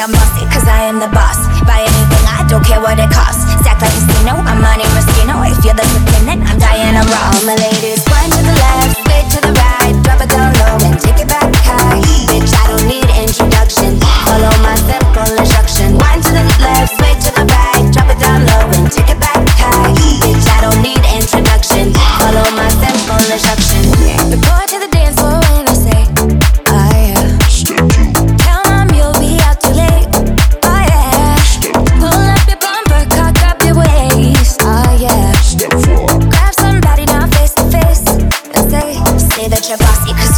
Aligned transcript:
I'm 0.00 0.10
bossy, 0.10 0.42
cause 0.50 0.66
I 0.66 0.90
am 0.90 0.98
the 0.98 1.06
boss. 1.06 1.38
Buy 1.62 1.86
anything, 1.86 2.24
I 2.26 2.42
don't 2.48 2.64
care 2.66 2.80
what 2.80 2.98
it 2.98 3.10
costs. 3.14 3.46
Stack 3.62 3.83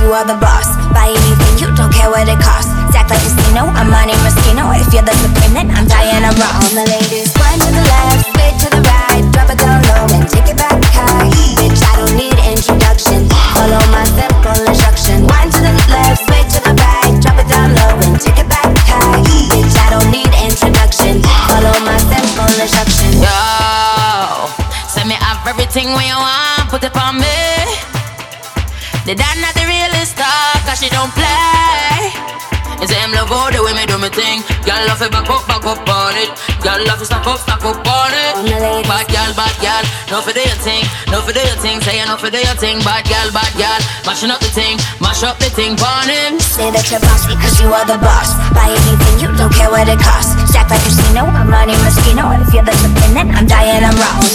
you 0.07 0.15
are 0.15 0.23
the 0.23 0.39
boss. 0.39 0.71
Buy 0.95 1.11
anything, 1.11 1.55
you 1.59 1.67
don't 1.75 1.91
care 1.91 2.07
what 2.07 2.31
it 2.31 2.39
costs. 2.39 2.71
Act 2.95 3.11
like 3.11 3.19
casino, 3.19 3.67
I'm 3.75 3.91
Monte 3.91 4.15
Moschino. 4.23 4.71
If 4.79 4.95
you're 4.95 5.03
the 5.03 5.15
supreme, 5.19 5.55
then 5.59 5.67
I'm 5.75 5.87
Diana 5.91 6.31
Ross. 6.39 6.63
All 6.63 6.71
the 6.79 6.87
ladies, 6.87 7.35
one 7.35 7.59
to 7.59 7.71
the 7.75 7.83
left, 7.83 8.23
straight 8.31 8.57
to 8.63 8.69
the 8.71 8.83
right, 8.87 9.23
drop 9.35 9.51
it 9.51 9.59
down 9.59 9.83
low 9.91 10.07
and 10.15 10.25
take 10.31 10.47
it 10.47 10.55
back 10.55 10.79
high. 10.95 11.27
Bitch, 11.59 11.83
I 11.83 11.93
don't 11.99 12.15
need 12.15 12.39
introduction. 12.47 13.27
Follow 13.59 13.83
my 13.91 14.07
simple 14.15 14.59
instruction. 14.63 15.27
One 15.27 15.51
to 15.51 15.59
the 15.59 15.75
left, 15.91 16.23
straight 16.23 16.49
to 16.55 16.61
the 16.63 16.75
right, 16.79 17.15
drop 17.19 17.39
it 17.43 17.49
down 17.51 17.75
low 17.75 17.99
and 18.07 18.15
take 18.23 18.39
it 18.39 18.47
back 18.47 18.71
high. 18.87 19.27
Bitch, 19.51 19.75
I 19.75 19.91
don't 19.91 20.11
need 20.15 20.31
introduction. 20.39 21.19
Follow 21.51 21.75
my 21.83 21.99
simple 22.07 22.53
instruction. 22.63 23.11
Yo, 23.27 23.35
send 24.87 25.11
me 25.11 25.19
have 25.19 25.43
everything 25.51 25.91
when 25.99 26.07
you 26.07 26.15
want, 26.15 26.71
put 26.71 26.87
it 26.87 26.95
on 26.95 27.19
me. 27.19 27.96
The 29.07 29.15
dad 29.15 29.39
not 29.39 29.55
the 29.55 29.63
realest 29.71 30.19
star, 30.19 30.51
cause 30.67 30.83
she 30.83 30.91
don't 30.91 31.15
play. 31.15 32.11
And 32.83 32.91
say 32.91 32.99
love 33.15 33.31
all 33.31 33.55
the 33.55 33.63
way 33.63 33.71
me 33.79 33.87
do 33.87 34.03
me 34.03 34.11
thing. 34.11 34.43
Girl 34.67 34.83
love 34.91 34.99
it 34.99 35.15
back 35.15 35.31
up, 35.31 35.47
back 35.47 35.63
up 35.63 35.79
on 35.79 36.19
it. 36.19 36.35
Girl 36.59 36.83
love 36.91 36.99
it 36.99 37.07
stack 37.07 37.23
up, 37.23 37.39
stack 37.39 37.63
up 37.63 37.87
on 37.87 38.11
it. 38.11 38.35
On 38.35 38.43
the 38.43 38.59
ladies. 38.59 38.91
Bad 38.91 39.07
girl, 39.07 39.31
bad 39.39 39.55
girl, 39.63 39.85
no 40.11 40.19
for 40.27 40.35
do 40.35 40.43
your 40.43 40.59
thing, 40.59 40.83
no 41.15 41.23
for 41.23 41.31
do 41.31 41.39
your 41.39 41.55
thing. 41.63 41.79
Say 41.87 42.03
no 42.03 42.19
for 42.19 42.35
do 42.35 42.43
your 42.43 42.59
thing. 42.59 42.83
Bad 42.83 43.07
girl, 43.07 43.31
bad 43.31 43.55
girl, 43.55 43.79
mashing 44.03 44.35
up 44.35 44.43
the 44.43 44.51
thing, 44.51 44.75
mash 44.99 45.23
up 45.23 45.39
the 45.39 45.55
thing, 45.55 45.79
on 45.87 46.11
him. 46.11 46.43
Say 46.43 46.75
that 46.75 46.91
you're 46.91 46.99
boss 46.99 47.31
because 47.31 47.63
you 47.63 47.71
are 47.71 47.87
the 47.87 48.03
boss. 48.03 48.35
Buy 48.59 48.75
anything, 48.75 49.23
you 49.23 49.31
don't 49.39 49.55
care 49.55 49.71
what 49.71 49.87
it 49.87 50.03
costs. 50.03 50.35
Act 50.51 50.75
like 50.75 50.83
casino, 50.83 51.31
I'm 51.31 51.47
Monte 51.47 51.79
Moschino. 51.79 52.35
If 52.43 52.51
you're 52.51 52.67
the 52.67 52.75
supreme, 52.75 53.15
then 53.15 53.31
I'm 53.31 53.47
dying, 53.47 53.87
I'm 53.87 53.95
All 53.95 54.35